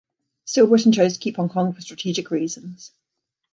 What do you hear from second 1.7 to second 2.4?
for strategic